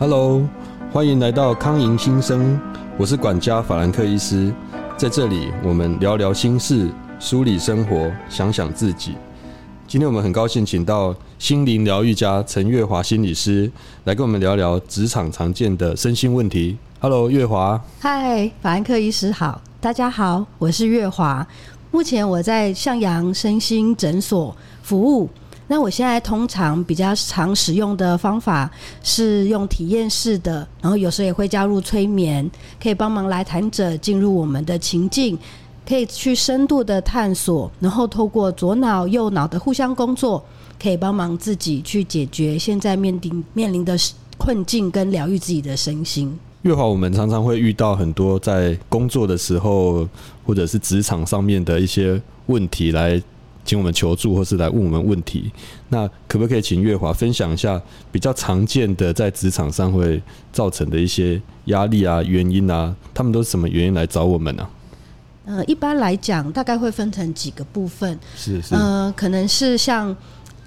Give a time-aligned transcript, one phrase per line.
[0.00, 0.48] Hello，
[0.92, 2.56] 欢迎来到康盈新生，
[2.96, 4.54] 我是管家法兰克医师，
[4.96, 9.16] 在这里我们聊聊心事，梳理生活，想想自己。
[9.88, 13.68] 今天我们很高兴请到心灵疗愈家陈月华心理师
[14.04, 16.78] 来跟我们聊聊职场常见的身心问题。
[17.00, 17.82] Hello，月华。
[17.98, 21.44] 嗨，法兰克医师好，大家好，我是月华。
[21.90, 25.28] 目前我在向阳身心诊所服务。
[25.70, 28.70] 那我现在通常比较常使用的方法
[29.02, 32.50] 是用体验式的，然后有时候也会加入催眠，
[32.82, 35.38] 可以帮忙来谈者进入我们的情境，
[35.86, 40.42] 可以去深度的探索，然后透过左脑右脑的互相工作，
[40.82, 43.94] 可以帮忙自己去解决现在面临面临的
[44.38, 46.34] 困境，跟疗愈自己的身心。
[46.62, 50.08] 月华，我们常常会遇到很多在工作的时候，
[50.46, 53.22] 或者是职场上面的一些问题来。
[53.68, 55.52] 请我们求助，或是来问我们问题，
[55.90, 57.78] 那可不可以请月华分享一下
[58.10, 62.96] 比较常见的在职场上会造成的一些压力啊、原因啊？
[63.12, 64.66] 他们都是什么原因来找我们呢？
[65.44, 68.18] 呃，一般来讲，大概会分成几个部分。
[68.34, 68.74] 是是。
[68.74, 70.16] 呃，可能是像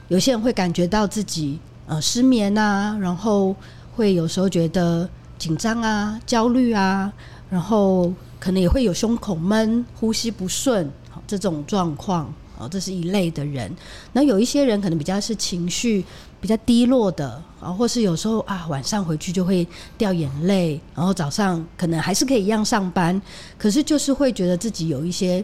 [0.07, 1.57] 有些人会感觉到自己
[1.87, 3.55] 呃失眠啊，然后
[3.95, 7.11] 会有时候觉得紧张啊、焦虑啊，
[7.49, 10.87] 然后可能也会有胸口闷、呼吸不顺
[11.25, 12.31] 这种状况。
[12.61, 13.71] 哦，这是一类的人。
[14.13, 16.03] 那有一些人可能比较是情绪
[16.39, 19.67] 比较低落的啊，或是有时候啊晚上回去就会
[19.97, 23.19] 掉眼泪，然后早上可能还是可以一样上班，
[23.57, 25.43] 可是就是会觉得自己有一些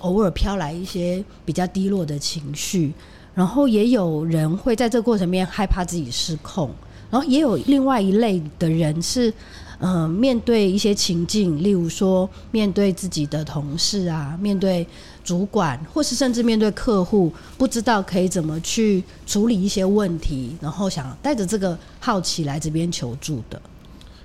[0.00, 2.92] 偶尔飘来一些比较低落的情绪。
[3.34, 6.70] 然后也有人会在这个过程面害怕自己失控，
[7.08, 9.32] 然后也有另外一类的人是。
[9.80, 14.84] 嗯，面对一些情境，例如说面对自己的同事啊，面对
[15.28, 23.60] 主管，或是甚至面对客户，不知道可以怎么去处理一些问题，然后想带着这个好奇来这边求助的。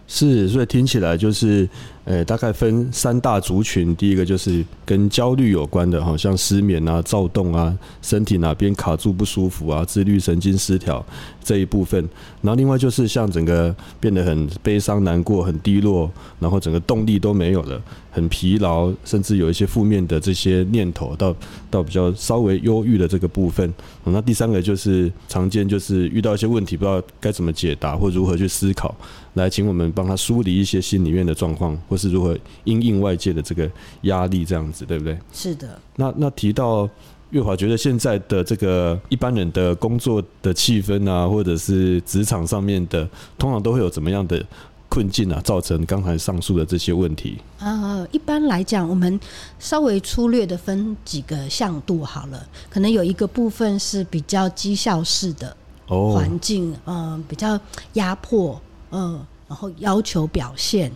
[0.07, 1.67] 是，所以听起来就是，
[2.05, 3.95] 呃，大概分三大族群。
[3.95, 11.05] 第一个就是跟焦虑有关的，好像失眠啊、躁动啊、身体哪边卡住不舒服啊、自律神经失调
[11.43, 12.01] 这一部分。
[12.41, 21.33] 然后另外就是像整个变得很悲伤、难过、很低落，然后整个动力都没有了，很疲劳，甚至有一些负面的这些念头，到
[21.71, 23.73] 到比较稍微忧郁的这个部分。
[24.03, 28.93] 那第三个就是常见，就是遇到一些问题，不知道该怎么解答或如何去思考。
[29.35, 33.69] 来，请我们帮他梳理一些心里面的状况，或是如何因应外界的这个
[34.01, 35.15] 压力，这样子，对不对？
[35.31, 35.79] 是的。
[35.95, 36.89] 那那提到
[37.29, 44.43] 月华，觉得现在的这个一般人的工作的气氛啊，或者是职场上面的，通常都会有怎么样的
[44.89, 47.37] 困境啊，造成刚才上述的这些问题？
[47.59, 49.19] 呃，一般来讲，我们
[49.59, 55.55] 稍微粗略的分几个向度好了，可能有一个部分是比较绩效式的
[55.85, 57.59] 环境，嗯，比较
[57.93, 58.59] 压迫。
[58.95, 60.91] 嗯，然后要求表现，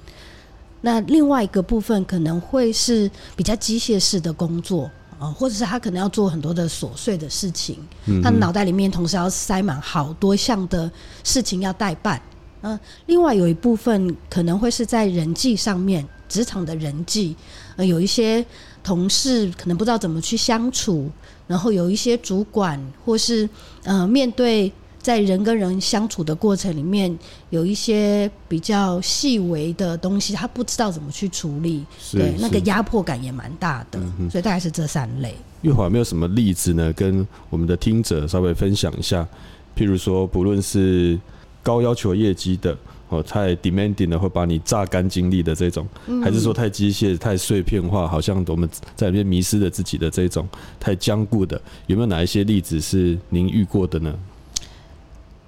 [0.87, 4.89] 那另外一个部分可能会是比较机械式的工作
[5.19, 7.77] 啊，或者是他可能要做很多的琐碎的事情，
[8.23, 10.89] 他脑袋里面同时要塞满好多项的
[11.25, 12.21] 事情要代办。
[12.61, 17.35] 嗯，另外有一部分可能会是在人际上面，职场的人际，
[17.75, 18.45] 呃，有一些
[18.81, 21.11] 同事可能不知道怎么去相处，
[21.47, 23.49] 然后有一些主管或是
[23.83, 24.71] 呃面对。
[25.01, 27.17] 在人跟人相处的过程里面，
[27.49, 33.99] 有一些比较细微的东西，他不知道怎么去处理，对那个压迫感也蛮大的，
[34.29, 35.33] 所以大概是这三类。
[35.61, 36.91] 玉华有没有什么例子呢？
[36.93, 39.25] 跟我们的听者稍微分享一下，
[39.75, 41.17] 譬如说，不论是
[41.63, 42.77] 高要求业绩的，
[43.09, 45.87] 哦，太 demanding 的会把你榨干精力的这种，
[46.21, 50.47] 还是说太机械、太碎片化，好像我们在里面迷失了自己的这种
[50.79, 54.13] 太僵固的，有没有哪一些例子是您遇过的呢？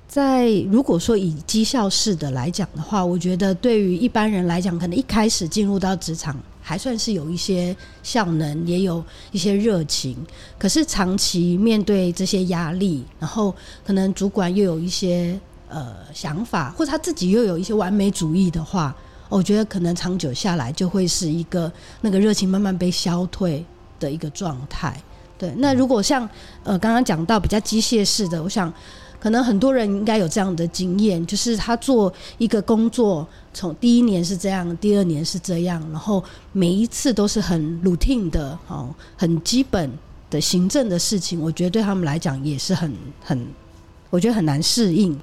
[0.09, 10.18] 在如果说以绩效式的来讲的话，我觉得对于一般人来讲，可能一开始进入到职场还算是有一些效能，也有一些热情。
[10.58, 13.53] 可是长期面对这些压力，然后
[13.86, 18.96] 可能主管又有一些呃想法，或者他自己又有一些完美主义的话，
[19.29, 21.72] 我觉得可能长久下来就会是一个
[22.02, 23.64] 那个热情慢慢被消退
[24.00, 25.00] 的一个状态。
[25.38, 26.28] 对，那如果像
[26.64, 28.73] 呃刚刚讲到比较机械式的，我想。
[29.19, 36.23] 可能很多人应该有这样的经验，就是他做一个工作，从第一年是这样，第二年是这样，然后
[36.53, 39.91] 每一次都是很 routine 的，哦，很基本
[40.29, 43.45] 的行政的事情，我觉得对他们来讲也是很很，
[44.09, 45.19] 我觉得很难适应。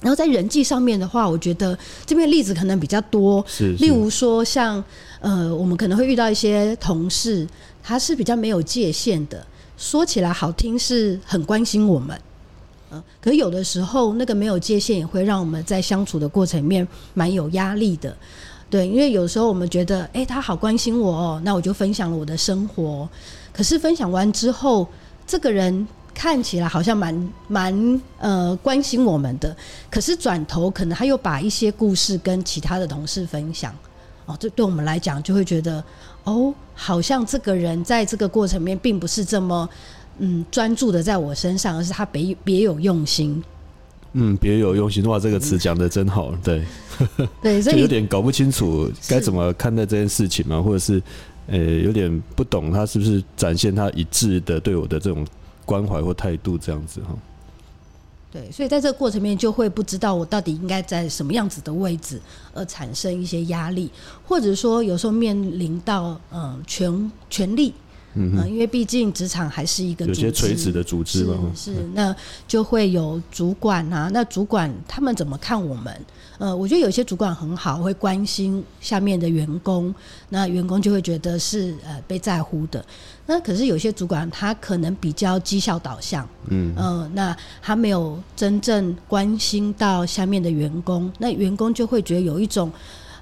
[0.00, 4.82] 然后在人际上面的话，我觉得这边例子可能比较多，是，例如说像
[5.20, 7.46] 呃，我们可能会遇到一些同事，
[7.82, 9.46] 他是比较没有界限的，
[9.76, 12.18] 说起来好听是很关心我们。
[12.92, 18.16] 嗯，可有的时候那个没有界限也会让我们在相处的过程里面蛮有压力的。
[18.68, 23.08] 对，因为有时候我们觉得，哎，他好关心我哦，那我就分享了我的生活。
[23.52, 24.86] 可是分享完之后，
[25.26, 29.56] 这个人看起来好像蛮蛮呃关心我们的，
[29.90, 33.74] 可是转头可能他又把一些故事跟其他的同事分享。
[34.26, 35.82] 哦，这对我们来讲就会觉得，
[36.22, 39.68] 哦，好像这个人在这个过程里面并不是这么
[40.20, 43.42] 嗯专注的在我身上，而是他别别有用心。
[44.12, 46.64] 嗯，别有用心，哇，这个词讲的真好，对，
[47.40, 51.00] 对， 就有点搞不清楚该怎么看待这件事情嘛，或者是
[51.46, 55.24] 呃有点不懂他是不是展现他一致的对我的这种
[55.64, 57.16] 关怀或态度这样子哈。
[58.32, 62.20] 对，所以在这个过程面就会不知道我到底应该在什么样子的位置，
[62.52, 63.88] 而产生一些压力，
[64.26, 67.72] 或者说有时候面临到嗯权权力。
[68.14, 72.14] 嗯，因为毕竟职场还是一个有些垂直的组织嘛，是那
[72.48, 75.94] 就会有主管啊，那主管他们怎么看我们？
[76.38, 79.94] 呃，我觉得有些主管很好，会关心下面的员工，
[80.30, 82.84] 那员工就会觉得是呃被在乎的。
[83.26, 92.72] 那可是有些主管他可能比较绩效导向，嗯呃，那他没有真正关心到下面的员工，那员工就会觉得有一种。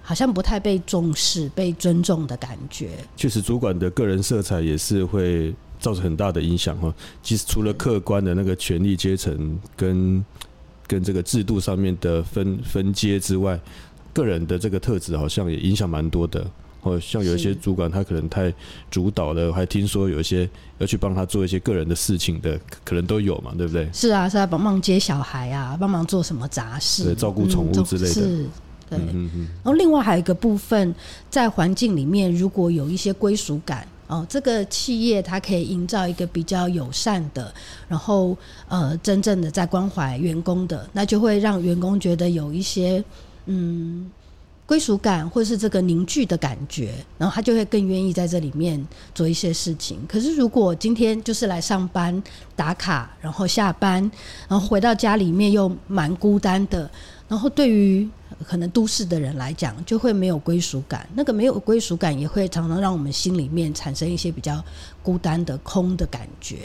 [0.09, 2.93] 好像不太被重视、被尊重的感觉。
[3.15, 6.91] 确实，主管的个人色彩也是会造成很大的影响哈。
[7.23, 10.25] 其实，除了客观的那个权力阶层跟
[10.87, 13.61] 跟这个制度上面的分分阶之外，
[14.15, 16.51] 个人的这个特质好像也影响蛮多的。
[16.81, 18.51] 哦，像有一些主管，他可能太
[18.91, 23.87] 主导了，还听说有一些要去帮他做一些个人的事情的，可能都有嘛，对不对？
[23.93, 28.49] 是啊，是啊，帮忙接小孩啊，帮忙做什么杂事，对，照顾宠物之类的。
[28.91, 30.95] 对，然后另外还有一个部分，
[31.31, 37.53] 在环境里面，如果有一些归属感哦，这个企业它可以营造一个比较友善的，
[37.87, 38.37] 然后
[38.69, 43.05] 呃，真正的在关怀员工的，那就会让员工觉得有一些
[43.47, 44.11] 嗯
[44.65, 48.83] 归属感，或是这个凝聚的感觉，然后他就会更愿意在这里面
[49.15, 49.99] 做一些事情。
[50.07, 52.23] 可是如果今天就是来上班
[52.57, 54.11] 打卡，然后下班，
[54.49, 56.91] 然后回到家里面又蛮孤单的。
[57.29, 58.09] 然后对于
[58.47, 61.09] 可能都市的人来讲，就会没有归属感。
[61.15, 64.65] 那个没有归属感，也会常常让我们心里面产生一些比较
[65.03, 66.57] 孤单的空的感觉。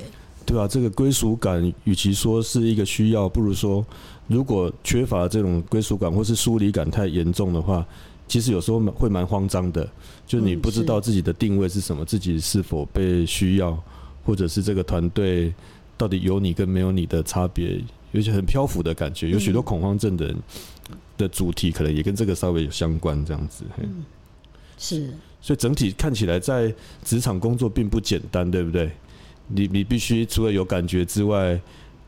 [0.46, 3.86] 对啊，这个归属感，与其说是一个需要，不如说，
[4.28, 7.86] 如果缺乏这种归属感，或是疏离感太严重的话，
[8.28, 9.88] 其实有时候会蛮慌张的。
[10.26, 13.78] 就你不知道自己的定位是什么，自己是否被需要，
[14.26, 15.54] 或者是这个团队
[15.98, 17.82] 到底有你跟没有你的差别。
[18.14, 20.36] 有些很漂浮的感觉，有许多恐慌症的人
[21.18, 23.66] 的主题可能也跟这个稍微有相关，这样子。
[23.80, 24.06] 嗯，
[24.78, 25.14] 是。
[25.42, 26.74] 所以整体看起来，在
[27.04, 28.90] 职场工作并不简单，对不对？
[29.50, 31.60] 你你必须除了有感觉之外，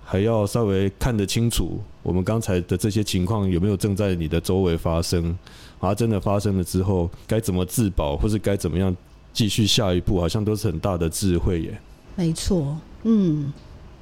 [0.05, 5.37] 还要稍微看得清楚我们刚才的这些情况有没有正在你的周围发生。
[5.79, 8.95] 而真的发生了之后，该怎么自保，或是该怎么样
[9.33, 11.79] 继续下一步，好像都是很大的智慧耶。
[12.15, 13.51] 没错，嗯。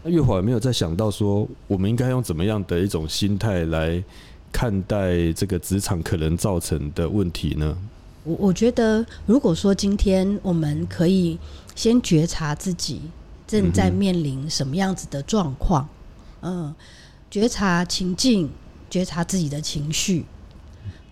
[0.05, 4.03] 那月华有没有在想到说，我们应该用怎么样的一种心态来
[4.51, 7.77] 看待这个职场可能造成的问题呢？
[8.25, 11.39] 我我觉得，如果说今天我们可以
[11.73, 13.01] 先觉察自己
[13.47, 15.88] 正在面临什么样子的状况，
[16.41, 16.75] 嗯，
[17.31, 18.49] 觉察情境，
[18.89, 20.25] 觉察自己的情绪。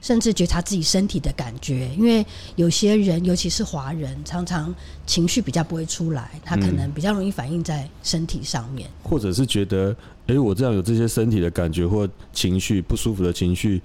[0.01, 4.74] 甚至觉察自己身体的感觉，因为有些人，尤其是华人，常常
[5.05, 13.79] 情绪比较不会出来，他可能比较容易反映在身体上面，或者是觉得，哎，我这样有这些身体的感觉或情绪不舒服的情绪，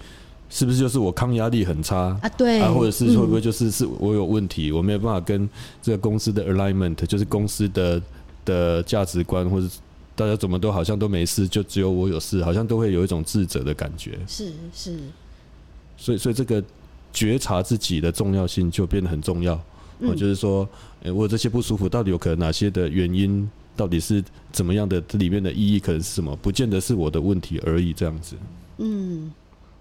[0.49, 2.29] 是不是就是我抗压力很差啊？
[2.37, 5.47] 对，啊，或者是会不会就是是我有问题，我没有办法跟
[5.83, 8.03] 这个公司的 alignment，就是公司的
[8.47, 9.69] 的价值观，或者
[10.15, 14.19] 大家怎么都好像都没事，就只有我有事，好像都会有一种自责的感觉。
[14.27, 14.99] 是是。
[15.97, 16.63] 所以，所以这个
[17.13, 19.61] 觉察自己的重要性就变得很重要。
[19.99, 20.69] 我就是说，
[21.03, 23.49] 诶，我这些不舒服到底有可能哪些的原因？
[23.75, 24.23] 到底是
[24.53, 24.99] 怎么样的？
[25.03, 26.35] 这里面的意义可能是什么？
[26.37, 27.93] 不见得是我的问题而已。
[27.93, 28.37] 这样子。
[28.79, 29.31] 嗯，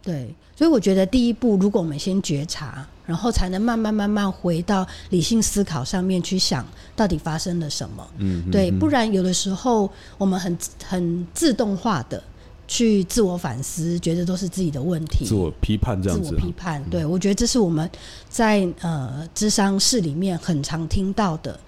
[0.01, 0.33] 对。
[0.55, 8.07] 所以我觉得第一步，如果我们先觉察，然后才能慢慢慢慢回到理性思考上面去想，到底发生了什么？
[8.19, 8.71] 嗯，对。
[8.71, 12.21] 不然有的时候我们很很自动化的。
[12.67, 16.29] 去自我反思，觉得都是自己的问题，自我批判这样子。
[16.29, 17.89] 自我批判，对我觉得这是我们
[18.27, 21.59] 在呃智商室里面很常听到的，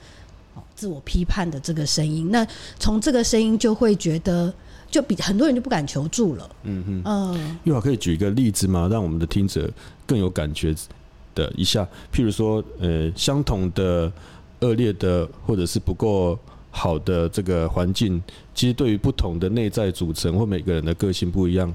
[0.75, 2.31] 自我批判的这个声音。
[2.31, 2.45] 那
[2.79, 4.53] 从这个声音就会觉得，
[4.89, 6.49] 就比很多人就不敢求助了。
[6.63, 8.87] 嗯哼，嗯，一会儿可以举一个例子吗？
[8.91, 9.69] 让我们的听者
[10.05, 10.75] 更有感觉
[11.35, 11.87] 的一下。
[12.11, 14.11] 譬如说，呃，相同的
[14.61, 16.37] 恶劣的，或者是不够。
[16.77, 18.21] 好的这个环境，
[18.53, 21.73] 其实对于不同的内在组成或每个人的个性不一样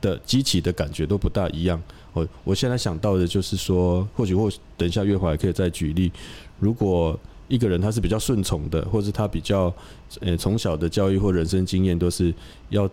[0.00, 1.80] 的激起的感觉都不大一样。
[2.14, 6.10] 我我现在想到的就是说，或许或等一下月华也可以再举例，
[6.58, 9.72] 如果一个人他是比较顺从的，或是他比较
[10.20, 12.32] 呃从小的教育或人生经验都是
[12.70, 12.88] 要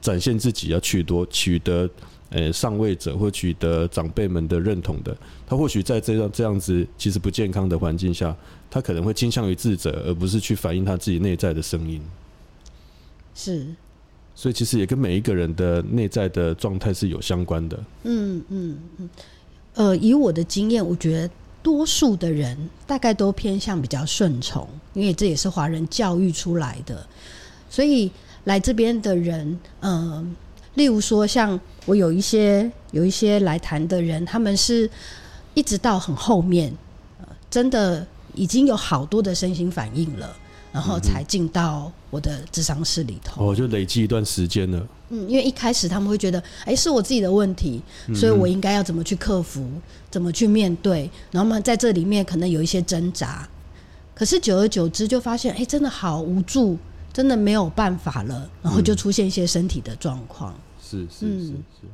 [0.00, 1.88] 展现自己，要取得取得
[2.30, 8.36] 呃上位者或取得长辈们的认同的，他或许在这样这样子其实不健康的环境下，
[8.70, 12.00] 他可能会倾向于自责，而不是去反映他自己内在的声音。
[13.34, 13.66] 是，
[14.34, 17.78] 所以其实也跟每一个人的内在的状态是有相关的。
[18.04, 19.10] 嗯嗯嗯，
[19.74, 21.30] 呃，以我的经验，我觉得
[21.62, 27.06] 多数的人大概都偏向比较顺从，因为这也是华人教育出来的，
[27.70, 28.10] 所以
[28.48, 30.34] 来这边的人，嗯、
[30.74, 34.88] 例如说像我有一些有一些来谈的人，他们是
[35.52, 36.72] 一直到很后面，
[37.20, 40.34] 呃，真的已经有好多的身心反应了，
[40.72, 43.50] 然后才进到我的智商室里头。
[43.50, 44.88] 哦，就累积一段时间了。
[45.10, 47.82] 嗯，因为一开始他们会觉得，哎、是我自己的问题，
[48.14, 49.68] 所以我应该要怎么去克服，
[50.10, 53.46] 怎么去面对，然后嘛，在这里面可能有一些挣扎，
[54.14, 56.78] 可是久而久之就发现，哎、真的好无助，
[57.12, 60.54] 真的没有办法了，然后就出现一些身体的状况。
[60.80, 61.86] 是是嗯是是。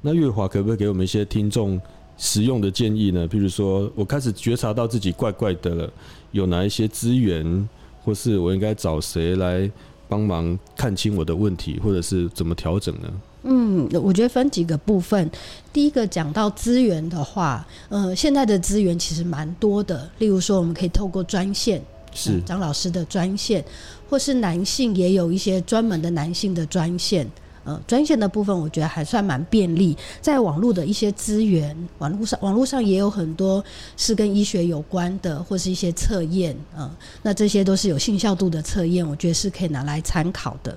[0.00, 1.80] 那月华可不可以给我们一些听众
[2.18, 3.28] 实用的建议呢？
[3.28, 5.92] 譬如说，我开始觉察到自己怪怪的了，
[6.32, 7.68] 有哪一些资源，
[8.04, 9.70] 或是我应该找谁来
[10.08, 13.12] 帮忙看清我的问题，或者是怎么调整呢？
[13.44, 15.30] 嗯，我觉得分几个部分。
[15.72, 21.82] 第一个讲到资源的话，呃，现在的资源其实蛮多的，例如说我们可以透过专线，
[22.12, 23.64] 是张老师的专线，
[24.08, 27.28] 或是男性也有一些专门的男性的专线。
[27.64, 33.64] 呃，专线的部分我觉得还算蛮便利，在网络的一些资源，网络上网络上也有很多
[33.96, 36.90] 是跟医学有关的，或是一些测验，嗯、
[37.22, 40.76] 那这些都是有信效度的测验，我觉得是可以拿来参考的。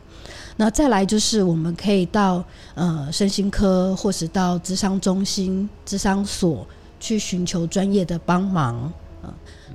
[0.58, 6.68] 那再来就是我们可以到呃身心科，或是到咨商中心、咨商所
[7.00, 8.94] 去寻求专业的帮忙。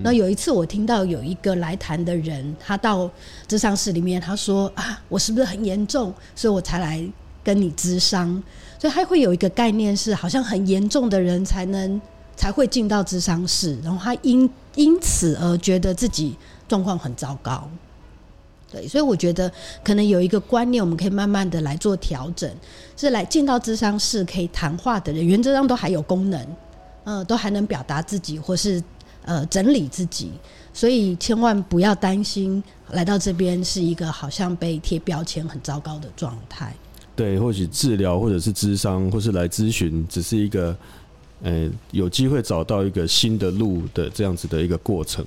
[0.03, 3.11] 那有一次我听到有一个来谈的人，他到
[3.47, 7.03] 智商室里面，他说啊，我是不是很严重，所以我才来
[7.43, 8.43] 跟你咨商。
[8.79, 12.01] 所以他会有一个概念是，好像很严重的人才能
[12.35, 16.35] 才会进到智商室，然后他因因此而觉得自己
[16.67, 17.69] 状况很糟糕。
[18.73, 19.51] 对，所以我觉得
[19.83, 22.49] 可能有一个观念，我们可以慢慢的来做调整，
[22.97, 26.47] 是来进到智商室可以谈话的人，原则上都还有功能，
[27.03, 28.81] 呃，都还能表达自己或是
[29.25, 30.31] 呃整理自己，
[30.73, 36.75] 所以千万不要担心来到这边是一个好像被贴标签很糟糕的状态。
[37.15, 40.75] 对，或许治疗或者是咨商，或是来咨询，只是一个
[41.43, 45.25] 呃有机会找到一个新的路的这样子的一个过程。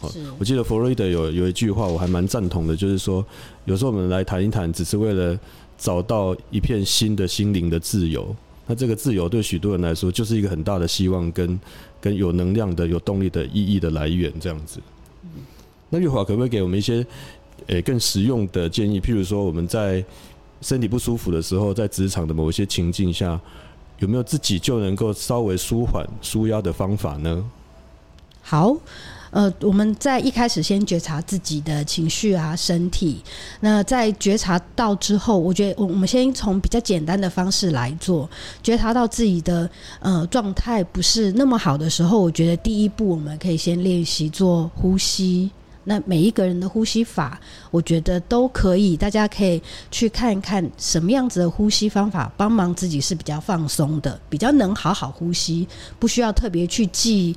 [0.00, 3.24] 哦是我记得弗洛伊德有有一句话，我还蛮赞同的，就是说，
[3.64, 5.38] 有时候我们来谈一谈，只是为了
[5.78, 8.34] 找到一片新的心灵的自由。
[8.66, 11.58] 那这个自由对许多人来说，就是一个很大的希望跟
[12.00, 14.80] 跟有能量的、有动力的意义的来源，这样子。
[15.88, 17.04] 那月华可不可以给我们一些
[17.66, 19.00] 呃更实用的建议？
[19.00, 20.04] 譬如说，我们在
[20.60, 23.38] 身体不舒服的时候，在职场的某一些情境下，
[23.98, 27.44] 有没有自己就能够稍微舒缓、舒压的方法呢？
[28.42, 28.76] 好，
[29.30, 33.22] 呃，我们在一开始先觉察自己的情绪啊、身体。
[33.60, 38.28] 那在觉察到之后，我觉得我我们先从比较简单的方式来做，
[38.62, 39.70] 觉察到自己的
[40.00, 45.50] 呃状态不是那么好的时候，我觉得第一步我们可以先练习做呼吸。
[45.84, 49.60] 那每一个人的呼吸法，我觉得都可以，大家可以
[49.90, 55.66] 去看一看什么样子的呼吸方法，帮忙自己是比较放松的，比较能好好呼吸，
[55.98, 57.34] 不需要特别去记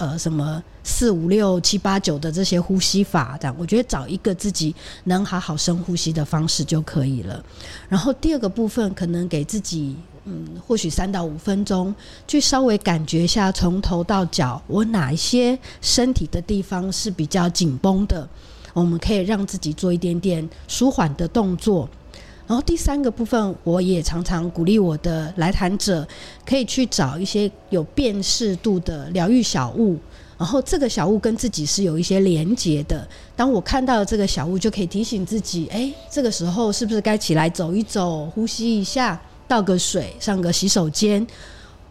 [0.00, 7.44] 呃什么四五六七八九的这些呼吸法，这样我觉得找一个自己能好好深呼吸的方式就可以了。
[7.86, 11.94] 然后第二个部分，可能给自己嗯，或许三到五分钟，
[12.26, 18.26] 去稍微感觉一下从头到脚，我哪一些身体的地方是比较紧绷的，
[18.72, 21.86] 我们可以让自己做一点点舒缓的动作。
[22.50, 26.04] 然后第三个部分，我也常常鼓励我的来谈者，
[26.44, 29.96] 可以去找一些有辨识度的疗愈小物，
[30.36, 33.06] 然后这个小物跟自己是有一些连结的。
[33.36, 41.24] 当我看到这个小物，就可以提醒自己，哎，这个时候是不是该起来走一走，呼吸一下，倒个水，上个洗手间，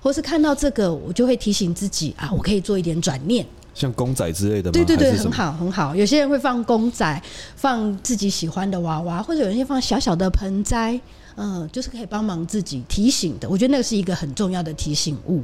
[0.01, 3.45] 或是看到这个，我就会提醒自己啊，我可以做一点转念。
[3.79, 4.74] 像公仔之类的吗？
[4.74, 5.31] 对对对，很。
[5.31, 5.95] 好很好。
[5.95, 7.24] 有些人会放公仔，
[7.55, 11.00] 放自己喜欢的娃娃，或者有些放小小的盆栽，
[11.36, 13.48] 嗯、就是可以帮忙自己提醒的。
[13.48, 15.41] 我觉得那个是一个很重要的提醒物。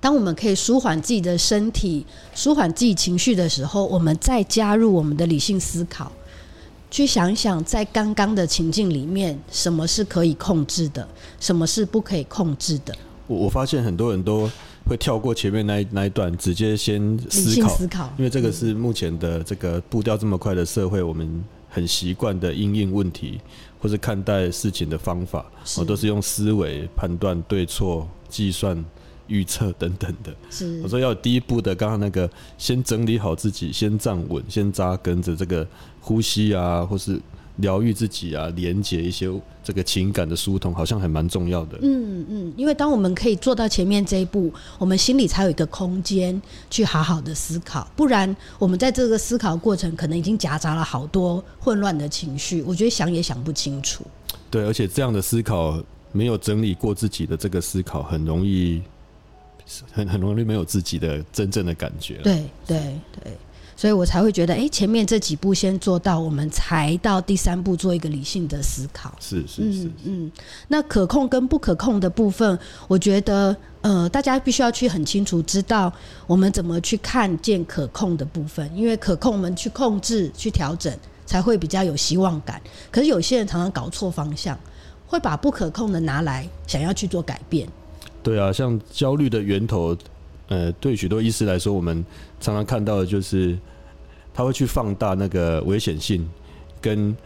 [0.00, 2.04] 当我们可以舒缓自己的身体、
[2.34, 6.10] 舒缓自己情绪的时候，我们再加入我们的理性思考，
[6.90, 12.94] 去想一想，在刚刚的情境里面，什么是可以控制的，什么是不可以控制的。
[13.26, 14.50] 我我发现很多人都
[14.86, 23.40] 会跳过前面那一那一段，直接先思考，思考，因为这个是目前的这个步调这么快的社会，我们很习惯的应应问题
[23.80, 25.44] 或是看待事情的方法，
[25.78, 28.84] 我都是用思维判断对错、计算、
[29.26, 30.34] 预测等等的。
[30.50, 30.80] 是。
[30.82, 35.66] 我说要有第一步的，刚刚那个先整理好自己，先站稳，先扎根着这个
[36.00, 37.20] 呼吸啊，或是
[37.56, 39.30] 疗愈自己啊，连接一些
[39.62, 41.78] 这个情感的疏通，好像还蛮重要的。
[41.82, 54.04] 嗯嗯，因为当我们可以做到前面这一步，我们心里才有一个空间去好好的思考，不然我们在这个思考过程可能已经夹杂了好多混乱的情绪，我觉得想也想不清楚。
[54.50, 55.82] 对，而且这样的思考
[56.12, 58.82] 没有整理过自己的这个思考，很容易
[59.92, 62.78] 很很容易没有自己的真正的感觉。，对对
[63.22, 63.32] 对，
[63.76, 69.14] 所以我才会觉得，哎，前面这几步先做到，我们才到第三步做一个理性的思考。
[69.20, 70.32] 是是是嗯，嗯，
[70.68, 75.92] 那可控跟不可控的部分，我觉得呃，大家必须要去很清楚知道
[76.26, 82.60] 我们怎么去看见可控的部分，因为可控我们去控制、去调整，才会比较有希望感。
[82.90, 84.58] 可是有些人常常搞错方向，
[85.06, 87.68] 会把不可控的拿来想要去做改变。
[88.22, 89.94] 对啊，像焦虑的源头，
[90.54, 92.04] 呃，对许多医师来说，我们
[92.40, 93.58] 常常看到的就是
[94.32, 96.24] 他会去放大那个危险性
[96.80, 97.16] 跟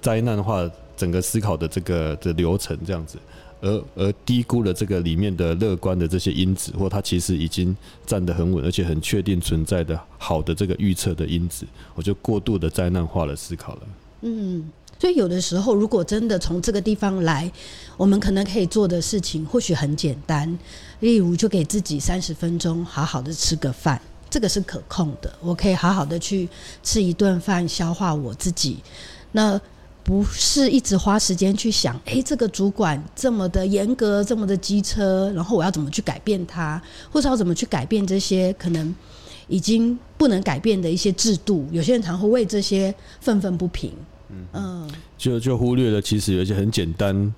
[0.00, 3.18] 灾难化整个思考的这个的流程这样子，
[3.60, 7.76] 而而低估了这个里面的乐观的这些因子，或他其实已经
[8.06, 11.66] 站得很稳，而且很确定存在的好的这个预测的因子，
[11.96, 13.80] 我就过度的灾难化了思考了。
[14.22, 17.50] 嗯，所以有的时候，如果真的从这个地方来，
[17.96, 20.58] 我们可能可以做的事情或许很简单，
[21.00, 24.00] 例如就给自己三十分钟，好好的吃个饭，
[24.30, 25.32] 这个是可控的。
[25.40, 26.48] 我可以好好的去
[26.82, 28.78] 吃一顿饭，消化我自己。
[29.32, 29.60] 那
[30.02, 38.94] 不是一直花时间去想，诶，这个主管这么的严格，这么的机车，然后我要怎么去改变他，或者要怎么去改变这些可能
[39.48, 41.66] 已经不能改变的一些制度。
[41.70, 43.92] 有些人常会为这些愤愤不平。
[44.52, 44.90] 嗯。
[45.16, 47.34] 就就忽略了其实有一些很简单，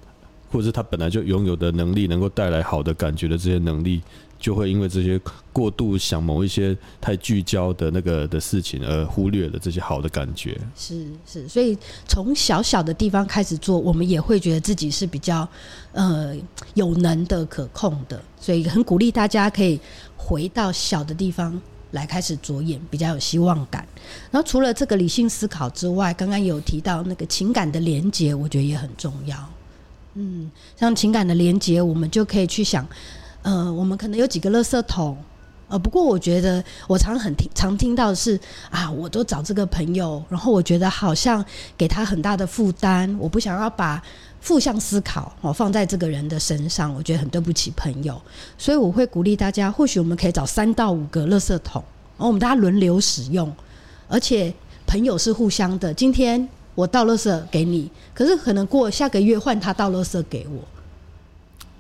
[0.50, 4.02] 或者是他本来就拥有的能力，能够带来好的感觉的这些能力，
[4.38, 5.20] 就会因为这些
[5.52, 10.58] 过度想某一些太聚焦的那个的事情，而忽略了这些好的感觉。
[10.76, 15.48] 是是，所以从小小的地方开始做，我们也会觉得自己是比较
[15.92, 16.34] 呃
[16.74, 19.78] 有能的、可控的，所以很鼓励大家可以
[20.16, 21.60] 回到小的地方
[21.92, 23.86] 来开始着眼，比较有希望感。
[24.30, 29.36] 然后除了这个理性思考之外，刚刚有提到那个情感的连接，我觉得也很重要。
[30.14, 32.86] 嗯，像情感的连接，我们就可以去想，
[33.42, 35.16] 呃，我们可能有几个垃圾桶。
[35.68, 41.44] 呃，不过我觉得我常很听常听到的是啊，我都找这个朋友，然后我觉得好像
[41.76, 44.02] 给他很大的负担，我不想要把
[44.48, 48.18] 负向思考哦放在这个人的身上，我觉得很对不起朋友，
[48.56, 51.84] 所以我会鼓励大家，或许我们可以找三到五个垃圾桶，
[52.16, 53.54] 然后我们大家轮流使用，
[54.08, 54.50] 而且
[54.86, 60.66] 朋友是互相的，今天我倒垃圾给你，可是可能过下个月换他倒垃圾给我，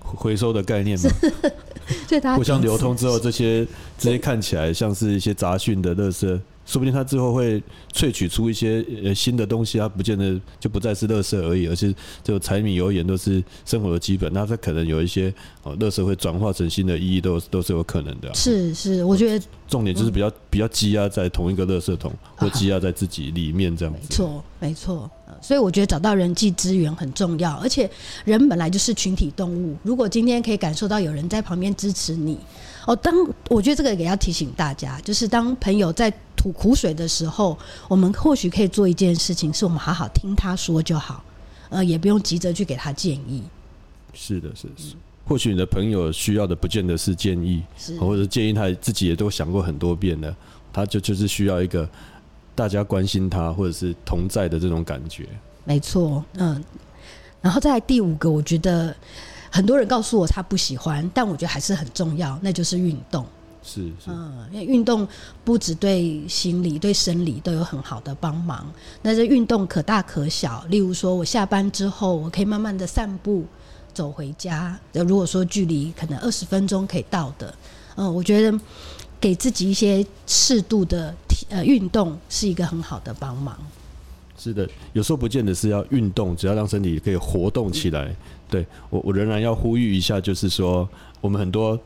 [0.00, 1.08] 回收的概念嘛，
[2.06, 7.62] 所以大家互相流通之后，这些这些看起来像是一些杂讯的垃圾，说不定他之后会
[7.94, 24.00] 萃取出一些呃新的东西，它不见得就不再是垃圾而已，而是就柴米油盐都是生活的基本，那它可能有一些哦，垃圾会转化成新的意义，都都是有可能的啊、是是，我觉得重点就是比较比较积压在同一个垃圾桶，或积压在自己里面这样子。
[24.02, 25.10] 没错，没错。
[25.26, 27.88] 呃所以我觉得找到人际资源很重要，而且
[28.24, 29.76] 人本来就是群体动物。
[29.84, 32.36] 如果今天可以感受到有人在旁边支持你，
[32.86, 33.14] 哦，当
[33.48, 41.22] 我觉得这个也要提醒大家，就是当朋友在吐苦水的时候，我们或许可以做一件事情，是我们好好听他说就好，
[41.68, 43.42] 呃，也不用急着去给他建议。
[44.14, 44.94] 是的，是的是。
[45.26, 50.34] 或许你的朋友需要的不见得是建议，是或者建议他自己也都想过很多遍了，
[50.72, 51.86] 他就就是需要一个
[52.54, 55.28] 大家关心他或者是同在的这种感觉。
[55.64, 56.64] 没错，嗯，
[57.42, 58.96] 然后再来第五个，我觉得
[59.50, 63.26] 很多人告诉我他不喜欢，但我觉得还是很重要，那就是运动。
[63.68, 65.06] 是是，嗯，因为运动
[65.44, 68.66] 不只对心理、对生理都有很好的帮忙。
[69.02, 73.44] 那这运动可大可小，例如说我下班之后，我可以慢慢的散步
[73.92, 74.78] 走回家。
[74.92, 77.54] 那如果说距离可能二十分钟可以到的，
[77.96, 78.58] 嗯，我觉得
[79.20, 83.58] 给自己一些适度的体呃运动是一个很好的帮忙。
[84.38, 88.14] 是的，有时候不见得是要运动，只要让身体可以活动起来。
[88.48, 90.88] 对我，我仍然要呼吁一下，就是说，
[91.20, 91.78] 我们很多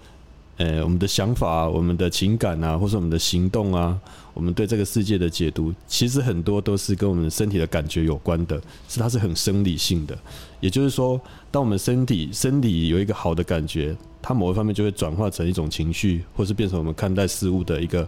[0.59, 3.99] 呃，我们的想法、我们的情感啊，或者我们的行动啊，
[4.35, 10.17] 我们对这个世界的解读，其实很多都是跟我们身体的感觉有关的，是它是很生理性的。
[10.61, 18.07] 也就是说，当我们身体身体有一个好的感觉，它某一方面就会转化成一种情绪，或是变成我们看待事物的一个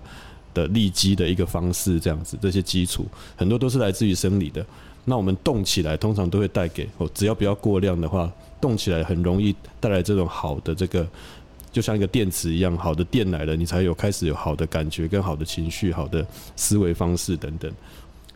[0.52, 2.38] 的利基的一个方式，这样子。
[2.40, 4.64] 这些基础很多都是来自于生理的。
[5.07, 8.30] 那我们动起来，通常都会带给哦，只要不要过量的话，
[8.61, 11.07] 动起来很容易带来这种好的这个。
[11.74, 17.68] 就像一个电池一样，好的电来了，你才有开始有好的感觉、跟好的情绪、好的思维方式等等。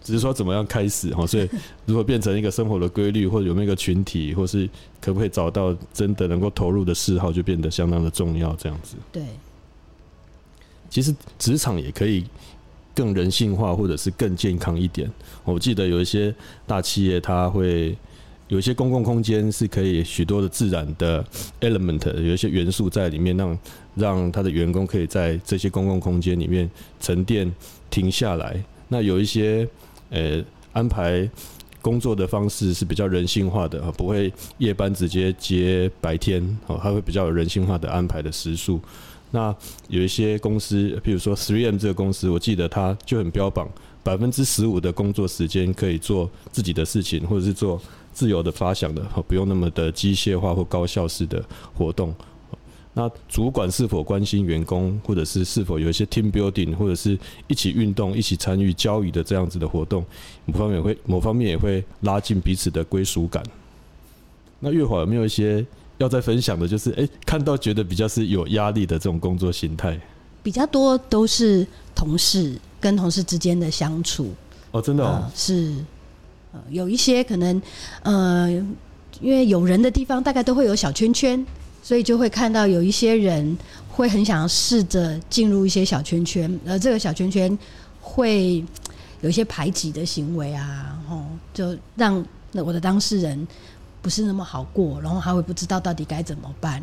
[0.03, 1.48] 只是说怎么样开始哈，所以
[1.87, 4.68] 如果变成一个生活的规律，或者有没有一个群体，或是
[5.01, 8.53] 可不可以找到真的能够投入的嗜好，就变得相当的重要。
[8.57, 8.96] 这样子。
[9.12, 9.22] 对。
[10.90, 12.24] 其实职场也可以
[12.92, 15.09] 更人性化，或者是更健康一点。
[15.44, 16.35] 我记得有一些
[16.66, 17.96] 大企业，它会。
[18.48, 21.24] 有一些公共空间是可以许多的自然的
[21.61, 23.58] element，有一些元素在里面，让
[23.94, 27.50] 让他的员工可以在这些公共空间里面沉淀、
[27.90, 28.62] 停下来。
[28.88, 29.68] 那有一些
[30.11, 31.28] 呃安排
[31.82, 38.80] 工作的方式是比较人性化的，不会夜班直接接白天，哦，他会比较有人性化的安排的时数。
[39.30, 39.54] 那
[39.88, 43.68] 有一些公司，譬如说 Three M 这个公司，我记得它就很标榜
[44.09, 47.79] 百分之十五的工作时间可以做自己的事情，或者是做。
[48.11, 51.40] 自由的发想的，不用那么的机械化或高效式的
[51.73, 52.12] 活动。
[52.94, 57.16] 那主管是否关心员工，或者是是否有一些 team building，或者是
[57.47, 60.05] 一起运动、一起参与交易的这样子的活动，
[60.47, 63.40] 某方面会某方面也会拉近彼此的归属感。
[64.59, 65.64] 那月华有没有一些
[65.99, 66.66] 要再分享的？
[66.66, 70.01] 就是哎，看到觉得比较是有压力的这种工作形态，
[70.42, 74.33] 比较多都是同事跟同事之间的相处。
[74.71, 75.75] 哦，真的哦，是。
[76.53, 77.61] 呃，有一些可能，
[78.03, 78.51] 呃，
[79.21, 81.45] 因为有人的地方大概都会有小圈圈，
[81.83, 83.57] 所以就会看到有一些人
[83.91, 87.59] 会很想要试着进入一些小圈圈，而这个小圈圈
[88.01, 88.64] 会
[89.21, 93.47] 有一些排挤的行为啊，吼，就让那我的当事人
[94.01, 96.83] 不是那么好过，然后他会不知道到底该怎么办，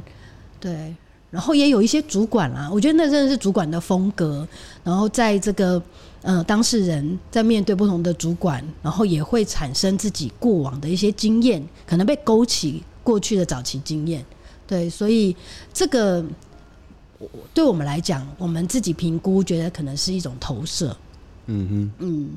[0.59, 0.93] 对，
[1.35, 4.47] 然后也有一些主管啦，我觉得那真的是主管的风格，
[4.83, 5.79] 然后在这个。
[6.27, 14.25] 呃，当事人在面对不同的主管，然后也会产生自己过往的一些经验，可能被勾起过去的早期经验。
[14.65, 15.35] 对，所以
[15.71, 16.25] 这个
[17.53, 20.97] 对我们来讲，我们自己评估觉得可能是一种投射。
[21.45, 22.29] 嗯哼，嗯，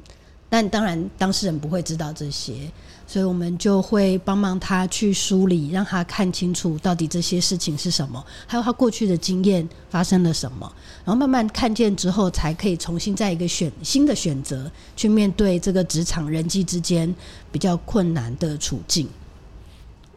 [0.50, 2.70] 但当然当事人不会知道这些。
[3.08, 10.70] 所以我们就会帮忙他去梳理，让他看清楚到底这些事情是什么，还有他过去的经验发生了什么，
[11.06, 17.12] 然后慢慢看见之后，才可以重新在一个选新的选择去面对这个职场人际之间
[17.50, 19.08] 比较困难的处境。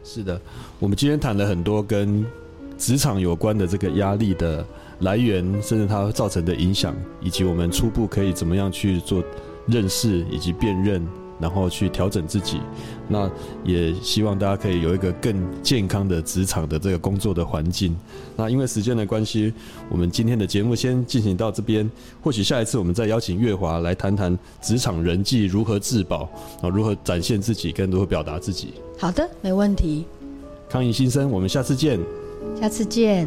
[0.04, 0.38] 是的，
[0.78, 2.22] 我们今天谈了很多跟
[2.76, 4.62] 职场有关的这个压力的
[4.98, 9.24] 来源，甚至它造成的影响，以及我们初步可以怎么样去做
[9.66, 11.02] 认识以及辨认。
[11.42, 12.60] 然后去调整自己，
[13.08, 13.28] 那
[13.64, 17.94] 也希望大家可以有一个更健康的职场的这个工作的环境。
[18.36, 19.52] 那因为时间的关系，
[19.90, 21.90] 我们今天的节目先进行到这边。
[22.22, 26.30] 或许下一次我们再邀请月华来谈谈职场人际如何自保
[26.62, 28.74] 啊，如何展现自己，跟如何表达自己。
[28.96, 30.06] 好的，没问题。
[30.70, 31.98] 康怡新生，我们下次见。
[32.60, 33.26] 下次见。